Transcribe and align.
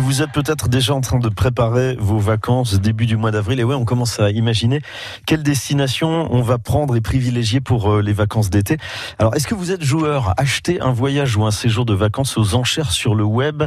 vous 0.00 0.22
êtes 0.22 0.32
peut-être 0.32 0.68
déjà 0.68 0.94
en 0.94 1.00
train 1.00 1.18
de 1.18 1.28
préparer 1.28 1.96
vos 1.98 2.18
vacances 2.18 2.80
début 2.80 3.06
du 3.06 3.16
mois 3.16 3.30
d'avril. 3.30 3.60
Et 3.60 3.64
ouais, 3.64 3.74
on 3.74 3.84
commence 3.84 4.18
à 4.20 4.30
imaginer 4.30 4.80
quelle 5.26 5.42
destination 5.42 6.28
on 6.32 6.42
va 6.42 6.58
prendre 6.58 6.96
et 6.96 7.00
privilégier 7.00 7.60
pour 7.60 7.92
euh, 7.92 8.02
les 8.02 8.12
vacances 8.12 8.50
d'été. 8.50 8.78
Alors, 9.18 9.34
est-ce 9.34 9.46
que 9.46 9.54
vous 9.54 9.70
êtes 9.72 9.82
joueur? 9.82 10.34
Acheter 10.36 10.80
un 10.80 10.92
voyage 10.92 11.36
ou 11.36 11.44
un 11.44 11.50
séjour 11.50 11.84
de 11.84 11.94
vacances 11.94 12.36
aux 12.38 12.54
enchères 12.54 12.90
sur 12.90 13.14
le 13.14 13.24
web, 13.24 13.62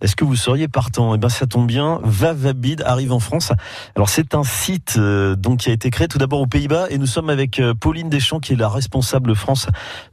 est-ce 0.00 0.16
que 0.16 0.24
vous 0.24 0.36
seriez 0.36 0.68
partant? 0.68 1.14
Eh 1.14 1.18
bien, 1.18 1.28
ça 1.28 1.46
tombe 1.46 1.66
bien. 1.66 2.00
Vavabid 2.04 2.82
arrive 2.82 3.12
en 3.12 3.20
France. 3.20 3.52
Alors, 3.96 4.08
c'est 4.08 4.34
un 4.34 4.44
site 4.44 4.96
euh, 4.98 5.36
donc 5.36 5.60
qui 5.60 5.70
a 5.70 5.72
été 5.72 5.90
créé 5.90 6.08
tout 6.08 6.18
d'abord 6.18 6.40
aux 6.40 6.46
Pays-Bas 6.46 6.86
et 6.90 6.98
nous 6.98 7.06
sommes 7.06 7.30
avec 7.30 7.60
euh, 7.60 7.74
Pauline 7.74 8.08
Deschamps 8.08 8.40
qui 8.40 8.52
est 8.52 8.56
la 8.56 8.68
responsable 8.68 9.34
France 9.34 9.68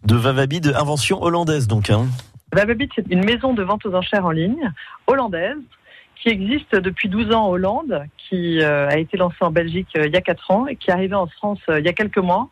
de 0.05 0.15
Vavabid, 0.15 0.73
invention 0.77 1.21
hollandaise 1.21 1.67
donc. 1.67 1.89
Hein. 1.89 2.07
Vavabit, 2.53 2.89
c'est 2.95 3.05
une 3.09 3.25
maison 3.25 3.53
de 3.53 3.63
vente 3.63 3.85
aux 3.85 3.93
enchères 3.93 4.25
en 4.25 4.31
ligne 4.31 4.71
hollandaise 5.07 5.57
qui 6.15 6.29
existe 6.29 6.75
depuis 6.75 7.09
12 7.09 7.33
ans 7.33 7.47
en 7.47 7.49
Hollande, 7.49 8.05
qui 8.17 8.61
euh, 8.61 8.87
a 8.87 8.97
été 8.97 9.17
lancée 9.17 9.37
en 9.41 9.51
Belgique 9.51 9.89
euh, 9.97 10.07
il 10.07 10.13
y 10.13 10.17
a 10.17 10.21
4 10.21 10.51
ans 10.51 10.67
et 10.67 10.75
qui 10.75 10.89
est 10.89 10.93
arrivée 10.93 11.15
en 11.15 11.27
France 11.27 11.59
euh, 11.69 11.79
il 11.79 11.85
y 11.85 11.89
a 11.89 11.93
quelques 11.93 12.17
mois. 12.17 12.49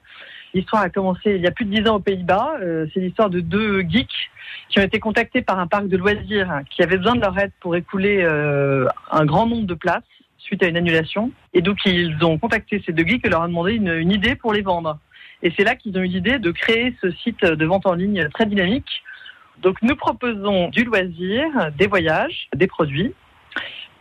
L'histoire 0.54 0.84
a 0.84 0.90
commencé 0.90 1.36
il 1.36 1.42
y 1.42 1.48
a 1.48 1.52
plus 1.52 1.66
de 1.66 1.72
10 1.72 1.90
ans 1.90 1.96
aux 1.96 2.00
Pays-Bas. 2.00 2.58
c'est 2.94 3.00
l'histoire 3.00 3.32
de 3.32 3.40
deux 3.40 3.82
geeks 3.82 4.30
qui 4.70 4.80
ont 4.80 4.84
été 4.84 5.00
contactés 5.00 5.42
par 5.42 5.58
un 5.58 5.66
parc 5.66 5.88
de 5.88 5.98
loisirs 5.98 6.62
qui 6.70 6.84
avait 6.84 6.98
besoin 6.98 7.16
de 7.16 7.22
leur 7.22 7.36
aide 7.40 7.52
pour 7.60 7.76
écouler 7.76 8.24
un 8.24 9.26
grand 9.26 9.48
nombre 9.48 9.66
de 9.66 9.74
places 9.74 10.04
suite 10.38 10.62
à 10.62 10.68
une 10.68 10.78
annulation. 10.78 11.32
Et 11.56 11.64
donc 11.64 11.80
ils 11.86 12.16
ont 12.24 12.38
contacté 12.38 12.84
ces 12.86 12.92
deux 12.92 13.04
geeks 13.04 13.26
et 13.26 13.30
leur 13.30 13.42
ont 13.42 13.48
demandé 13.48 13.74
une 13.74 14.12
idée 14.12 14.36
pour 14.36 14.54
les 14.54 14.62
vendre. 14.62 15.00
Et 15.42 15.52
c'est 15.58 15.64
là 15.64 15.76
qu'ils 15.76 15.98
ont 15.98 16.02
eu 16.02 16.08
l'idée 16.08 16.38
de 16.38 16.52
créer 16.52 16.96
ce 17.02 17.10
site 17.10 17.44
de 17.44 17.66
vente 17.66 17.88
en 17.88 17.94
ligne 17.94 18.30
très 18.30 18.46
dynamique 18.46 19.02
donc 19.62 19.82
nous 19.82 19.96
proposons 19.96 20.70
du 20.70 20.84
loisir, 20.84 21.46
des 21.78 21.88
voyages, 21.88 22.48
des 22.56 22.68
produits 22.68 23.14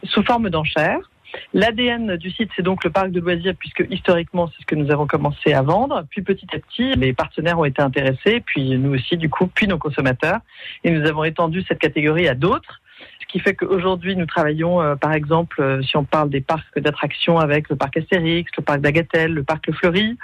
sous 0.04 0.22
forme 0.22 0.50
d'enchères. 0.50 1.10
L'ADN 1.54 2.16
du 2.16 2.30
site, 2.30 2.50
c'est 2.54 2.62
donc 2.62 2.84
le 2.84 2.90
parc 2.90 3.10
de 3.10 3.20
loisirs, 3.20 3.54
puisque 3.58 3.84
historiquement, 3.90 4.48
c'est 4.48 4.60
ce 4.60 4.66
que 4.66 4.74
nous 4.74 4.90
avons 4.90 5.06
commencé 5.06 5.52
à 5.52 5.62
vendre. 5.62 6.04
Puis 6.10 6.22
petit 6.22 6.46
à 6.54 6.58
petit, 6.58 6.94
les 6.94 7.12
partenaires 7.12 7.58
ont 7.58 7.64
été 7.64 7.80
intéressés, 7.80 8.42
puis 8.44 8.76
nous 8.78 8.94
aussi, 8.94 9.16
du 9.16 9.30
coup, 9.30 9.46
puis 9.46 9.66
nos 9.66 9.78
consommateurs. 9.78 10.40
Et 10.84 10.90
nous 10.90 11.06
avons 11.06 11.24
étendu 11.24 11.64
cette 11.66 11.78
catégorie 11.78 12.28
à 12.28 12.34
d'autres. 12.34 12.80
Ce 13.20 13.26
qui 13.26 13.38
fait 13.38 13.54
qu'aujourd'hui, 13.54 14.14
nous 14.14 14.26
travaillons, 14.26 14.82
euh, 14.82 14.94
par 14.94 15.14
exemple, 15.14 15.60
euh, 15.62 15.82
si 15.82 15.96
on 15.96 16.04
parle 16.04 16.28
des 16.28 16.42
parcs 16.42 16.78
d'attractions 16.78 17.38
avec 17.38 17.70
le 17.70 17.76
parc 17.76 17.96
Astérix, 17.96 18.50
le 18.58 18.62
parc 18.62 18.80
d'Agatel, 18.80 19.32
le 19.32 19.42
parc 19.42 19.66
Le 19.68 19.72
Fleury. 19.72 20.18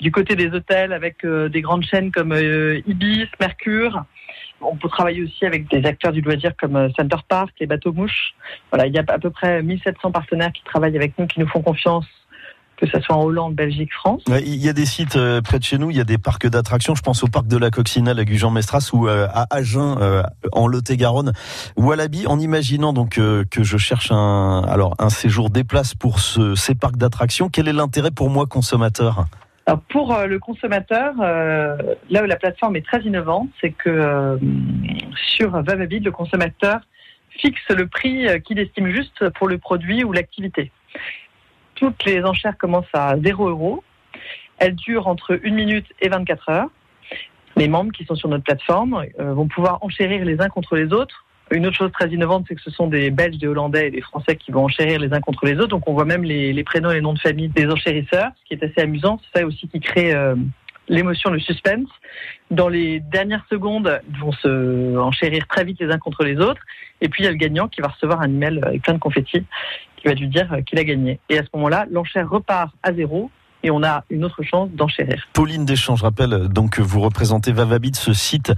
Du 0.00 0.10
côté 0.10 0.34
des 0.34 0.48
hôtels, 0.48 0.92
avec 0.92 1.24
euh, 1.24 1.48
des 1.48 1.60
grandes 1.60 1.84
chaînes 1.84 2.10
comme 2.10 2.34
Ibis, 2.34 3.28
Mercure. 3.38 4.04
On 4.60 4.76
peut 4.76 4.88
travailler 4.88 5.22
aussi 5.22 5.46
avec 5.46 5.70
des 5.70 5.86
acteurs 5.86 6.12
du 6.12 6.20
loisir 6.20 6.52
comme 6.56 6.90
Center 6.96 7.16
Park, 7.28 7.50
les 7.60 7.66
bateaux 7.66 7.92
mouches. 7.92 8.34
Voilà, 8.70 8.86
il 8.86 8.94
y 8.94 8.98
a 8.98 9.04
à 9.06 9.18
peu 9.18 9.30
près 9.30 9.62
1700 9.62 10.10
partenaires 10.10 10.52
qui 10.52 10.62
travaillent 10.64 10.96
avec 10.96 11.18
nous, 11.18 11.26
qui 11.26 11.40
nous 11.40 11.48
font 11.48 11.62
confiance 11.62 12.06
que 12.78 12.86
ce 12.86 13.00
soit 13.00 13.16
en 13.16 13.24
Hollande, 13.24 13.54
Belgique, 13.54 13.92
France. 13.92 14.22
il 14.28 14.56
y 14.56 14.68
a 14.68 14.72
des 14.72 14.86
sites 14.86 15.16
euh, 15.16 15.40
près 15.40 15.58
de 15.58 15.64
chez 15.64 15.78
nous, 15.78 15.90
il 15.90 15.96
y 15.96 16.00
a 16.00 16.04
des 16.04 16.18
parcs 16.18 16.46
d'attractions. 16.46 16.94
Je 16.94 17.02
pense 17.02 17.24
au 17.24 17.26
parc 17.26 17.46
de 17.46 17.56
la 17.56 17.70
Coccinelle 17.70 18.18
à 18.18 18.24
Gujan-Mestras 18.24 18.90
ou 18.92 19.08
euh, 19.08 19.26
à 19.32 19.46
Agen 19.54 19.96
euh, 20.00 20.22
en 20.52 20.66
Lot-et-Garonne 20.66 21.32
l'Abi. 21.76 22.26
En 22.26 22.38
imaginant 22.38 22.92
donc 22.92 23.14
que 23.14 23.62
je 23.62 23.76
cherche 23.76 24.12
un 24.12 24.62
alors 24.68 24.94
un 24.98 25.08
séjour 25.08 25.50
des 25.50 25.64
places 25.64 25.94
pour 25.94 26.20
ces 26.20 26.74
parcs 26.74 26.96
d'attractions, 26.96 27.48
quel 27.48 27.66
est 27.66 27.72
l'intérêt 27.72 28.10
pour 28.10 28.30
moi 28.30 28.46
consommateur? 28.46 29.24
Pour 29.88 30.16
le 30.26 30.38
consommateur, 30.38 31.14
là 31.18 32.22
où 32.22 32.26
la 32.26 32.36
plateforme 32.36 32.76
est 32.76 32.86
très 32.86 33.02
innovante, 33.02 33.48
c'est 33.60 33.70
que 33.72 34.38
sur 35.14 35.50
Vavabid, 35.50 36.04
le 36.04 36.10
consommateur 36.10 36.80
fixe 37.30 37.68
le 37.70 37.86
prix 37.86 38.26
qu'il 38.42 38.58
estime 38.58 38.90
juste 38.90 39.28
pour 39.30 39.48
le 39.48 39.58
produit 39.58 40.04
ou 40.04 40.12
l'activité 40.12 40.72
toutes 41.78 42.04
les 42.04 42.24
enchères 42.24 42.58
commencent 42.58 42.86
à 42.92 43.16
0 43.18 43.48
euros. 43.48 43.84
Elles 44.58 44.74
durent 44.74 45.06
entre 45.06 45.40
1 45.44 45.50
minute 45.50 45.86
et 46.00 46.08
24 46.08 46.48
heures. 46.48 46.70
Les 47.56 47.68
membres 47.68 47.92
qui 47.92 48.04
sont 48.04 48.16
sur 48.16 48.28
notre 48.28 48.44
plateforme 48.44 49.04
euh, 49.20 49.32
vont 49.32 49.46
pouvoir 49.46 49.78
enchérir 49.82 50.24
les 50.24 50.40
uns 50.40 50.48
contre 50.48 50.76
les 50.76 50.92
autres. 50.92 51.24
Une 51.50 51.66
autre 51.66 51.76
chose 51.76 51.92
très 51.92 52.08
innovante, 52.10 52.44
c'est 52.48 52.54
que 52.54 52.60
ce 52.60 52.70
sont 52.70 52.88
des 52.88 53.10
Belges, 53.10 53.38
des 53.38 53.46
Hollandais 53.46 53.88
et 53.88 53.90
des 53.90 54.02
Français 54.02 54.36
qui 54.36 54.52
vont 54.52 54.64
enchérir 54.64 55.00
les 55.00 55.12
uns 55.12 55.20
contre 55.20 55.46
les 55.46 55.56
autres. 55.56 55.68
Donc 55.68 55.88
on 55.88 55.94
voit 55.94 56.04
même 56.04 56.22
les, 56.22 56.62
prénoms 56.64 56.90
et 56.90 56.96
les 56.96 57.00
noms 57.00 57.14
de 57.14 57.18
famille 57.18 57.48
des 57.48 57.66
enchérisseurs, 57.66 58.30
ce 58.42 58.44
qui 58.48 58.54
est 58.54 58.62
assez 58.62 58.80
amusant. 58.82 59.18
C'est 59.32 59.40
ça 59.40 59.46
aussi 59.46 59.66
qui 59.68 59.80
crée 59.80 60.14
euh, 60.14 60.34
l'émotion, 60.88 61.30
le 61.30 61.40
suspense. 61.40 61.88
Dans 62.50 62.68
les 62.68 63.00
dernières 63.00 63.44
secondes, 63.50 64.00
ils 64.10 64.18
vont 64.18 64.32
se 64.32 64.98
enchérir 64.98 65.46
très 65.48 65.64
vite 65.64 65.80
les 65.80 65.90
uns 65.90 65.98
contre 65.98 66.24
les 66.24 66.36
autres. 66.36 66.60
Et 67.00 67.08
puis 67.08 67.22
il 67.22 67.24
y 67.24 67.28
a 67.28 67.32
le 67.32 67.36
gagnant 67.36 67.68
qui 67.68 67.80
va 67.80 67.88
recevoir 67.88 68.20
un 68.20 68.28
email 68.28 68.60
avec 68.62 68.82
plein 68.82 68.94
de 68.94 68.98
confettis 68.98 69.44
qui 69.96 70.06
va 70.06 70.14
lui 70.14 70.28
dire 70.28 70.54
qu'il 70.66 70.78
a 70.78 70.84
gagné. 70.84 71.18
Et 71.28 71.38
à 71.38 71.42
ce 71.42 71.48
moment-là, 71.54 71.86
l'enchère 71.90 72.28
repart 72.28 72.74
à 72.82 72.92
zéro 72.92 73.30
et 73.62 73.70
on 73.70 73.82
a 73.82 74.04
une 74.10 74.24
autre 74.24 74.42
chance 74.42 74.70
d'enchérir. 74.70 75.26
Pauline 75.32 75.64
Deschamps, 75.64 75.96
je 75.96 76.04
rappelle 76.04 76.48
donc 76.48 76.76
que 76.76 76.82
vous 76.82 77.00
représentez 77.00 77.52
Vavabit, 77.52 77.94
ce 77.94 78.12
site 78.12 78.52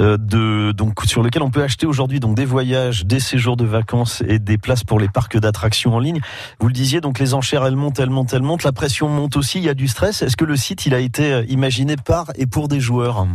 euh, 0.00 0.16
de 0.16 0.72
donc 0.72 1.02
sur 1.04 1.22
lequel 1.22 1.42
on 1.42 1.50
peut 1.50 1.62
acheter 1.62 1.86
aujourd'hui 1.86 2.20
donc 2.20 2.34
des 2.34 2.44
voyages, 2.44 3.04
des 3.04 3.20
séjours 3.20 3.56
de 3.56 3.64
vacances 3.64 4.22
et 4.26 4.38
des 4.38 4.58
places 4.58 4.84
pour 4.84 4.98
les 4.98 5.08
parcs 5.08 5.36
d'attractions 5.36 5.94
en 5.94 5.98
ligne. 5.98 6.20
Vous 6.58 6.68
le 6.68 6.72
disiez 6.72 7.00
donc 7.00 7.18
les 7.18 7.34
enchères 7.34 7.64
elles 7.66 7.76
montent, 7.76 8.00
elles 8.00 8.10
montent, 8.10 8.32
elles 8.32 8.42
montent, 8.42 8.64
la 8.64 8.72
pression 8.72 9.08
monte 9.08 9.36
aussi, 9.36 9.58
il 9.58 9.64
y 9.64 9.68
a 9.68 9.74
du 9.74 9.88
stress. 9.88 10.22
Est-ce 10.22 10.36
que 10.36 10.44
le 10.44 10.56
site 10.56 10.86
il 10.86 10.94
a 10.94 11.00
été 11.00 11.32
euh, 11.32 11.44
imaginé 11.48 11.96
par 11.96 12.26
et 12.36 12.46
pour 12.46 12.68
des 12.68 12.80
joueurs? 12.80 13.26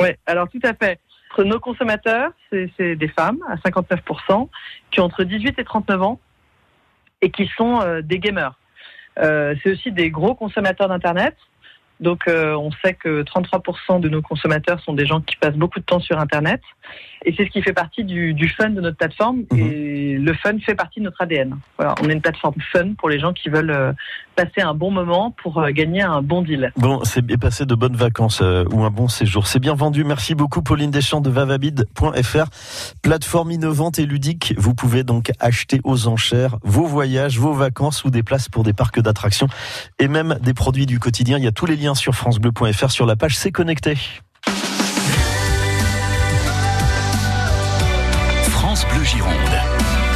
Oui, 0.00 0.08
alors 0.26 0.48
tout 0.48 0.60
à 0.62 0.74
fait. 0.74 1.00
Nos 1.44 1.60
consommateurs, 1.60 2.32
c'est 2.50 2.96
des 2.96 3.08
femmes 3.08 3.38
à 3.48 3.54
59% 3.56 4.48
qui 4.90 5.00
ont 5.00 5.04
entre 5.04 5.22
18 5.22 5.58
et 5.58 5.64
39 5.64 6.02
ans 6.02 6.20
et 7.22 7.30
qui 7.30 7.48
sont 7.56 7.80
euh, 7.80 8.02
des 8.02 8.18
gamers. 8.18 8.58
Euh, 9.18 9.54
c'est 9.62 9.72
aussi 9.72 9.92
des 9.92 10.10
gros 10.10 10.34
consommateurs 10.34 10.88
d'Internet. 10.88 11.34
Donc 12.00 12.28
euh, 12.28 12.54
on 12.54 12.70
sait 12.84 12.94
que 12.94 13.22
33% 13.24 14.00
de 14.00 14.08
nos 14.08 14.22
consommateurs 14.22 14.80
sont 14.80 14.94
des 14.94 15.04
gens 15.04 15.20
qui 15.20 15.36
passent 15.36 15.56
beaucoup 15.56 15.80
de 15.80 15.84
temps 15.84 15.98
sur 15.98 16.18
Internet. 16.18 16.60
Et 17.24 17.34
c'est 17.36 17.44
ce 17.44 17.50
qui 17.50 17.60
fait 17.60 17.72
partie 17.72 18.04
du, 18.04 18.34
du 18.34 18.48
fun 18.48 18.70
de 18.70 18.80
notre 18.80 18.96
plateforme. 18.96 19.44
Mhm. 19.50 19.58
Et 19.58 20.18
le 20.18 20.32
fun 20.34 20.58
fait 20.60 20.76
partie 20.76 21.00
de 21.00 21.06
notre 21.06 21.20
ADN. 21.22 21.56
Voilà, 21.76 21.94
on 22.02 22.08
est 22.08 22.12
une 22.12 22.20
plateforme 22.20 22.54
fun 22.72 22.94
pour 22.94 23.08
les 23.08 23.18
gens 23.18 23.32
qui 23.32 23.48
veulent 23.48 23.70
euh, 23.70 23.92
passer 24.38 24.60
un 24.60 24.74
bon 24.74 24.92
moment 24.92 25.34
pour 25.42 25.58
euh, 25.58 25.70
gagner 25.70 26.02
un 26.02 26.22
bon 26.22 26.42
deal. 26.42 26.72
Bon, 26.76 27.00
c'est 27.02 27.22
passer 27.38 27.66
de 27.66 27.74
bonnes 27.74 27.96
vacances 27.96 28.40
euh, 28.40 28.64
ou 28.72 28.84
un 28.84 28.90
bon 28.90 29.08
séjour. 29.08 29.48
C'est 29.48 29.58
bien 29.58 29.74
vendu. 29.74 30.04
Merci 30.04 30.34
beaucoup 30.36 30.62
Pauline 30.62 30.92
Deschamps 30.92 31.20
de 31.20 31.30
vavabid.fr. 31.30 32.46
Plateforme 33.02 33.50
innovante 33.50 33.98
et 33.98 34.06
ludique. 34.06 34.54
Vous 34.56 34.74
pouvez 34.74 35.02
donc 35.02 35.32
acheter 35.40 35.80
aux 35.82 36.06
enchères 36.06 36.56
vos 36.62 36.86
voyages, 36.86 37.38
vos 37.38 37.52
vacances 37.52 38.04
ou 38.04 38.10
des 38.10 38.22
places 38.22 38.48
pour 38.48 38.62
des 38.62 38.72
parcs 38.72 39.00
d'attractions 39.00 39.48
et 39.98 40.06
même 40.06 40.38
des 40.40 40.54
produits 40.54 40.86
du 40.86 41.00
quotidien. 41.00 41.38
Il 41.38 41.44
y 41.44 41.48
a 41.48 41.52
tous 41.52 41.66
les 41.66 41.76
liens 41.76 41.94
sur 41.94 42.14
francebleu.fr 42.14 42.90
sur 42.90 43.06
la 43.06 43.16
page 43.16 43.36
C'est 43.36 43.52
connecté. 43.52 43.96
Bleu 48.94 49.02
Gironde. 49.02 50.07